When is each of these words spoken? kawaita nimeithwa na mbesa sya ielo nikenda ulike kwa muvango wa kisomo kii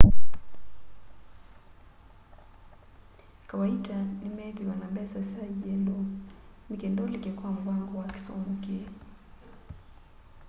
kawaita 3.49 3.97
nimeithwa 4.23 4.73
na 4.81 4.85
mbesa 4.93 5.19
sya 5.29 5.43
ielo 5.71 5.97
nikenda 6.69 6.99
ulike 7.05 7.29
kwa 7.37 7.49
muvango 7.55 7.93
wa 8.01 8.05
kisomo 8.13 8.51
kii 8.63 8.87